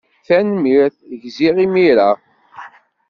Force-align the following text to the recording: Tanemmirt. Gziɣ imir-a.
Tanemmirt. 0.27 0.95
Gziɣ 1.21 1.55
imir-a. 1.65 2.11